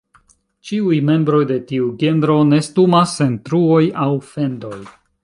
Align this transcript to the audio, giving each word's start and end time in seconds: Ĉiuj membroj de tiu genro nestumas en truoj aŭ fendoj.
Ĉiuj 0.69 0.95
membroj 1.09 1.41
de 1.51 1.57
tiu 1.71 1.89
genro 2.03 2.37
nestumas 2.53 3.13
en 3.27 3.37
truoj 3.51 3.81
aŭ 4.07 4.09
fendoj. 4.31 4.77